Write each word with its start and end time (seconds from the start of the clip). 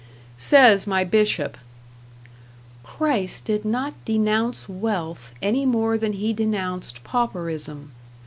Says 0.37 0.87
my 0.87 1.03
Bishop: 1.03 1.59
Christ 2.81 3.45
did 3.45 3.63
not 3.63 3.93
denounce 4.03 4.67
wealth 4.67 5.31
any 5.43 5.63
more 5.63 5.95
than 5.95 6.13
he 6.13 6.33
denounced 6.33 7.03
pauperism. 7.03 7.91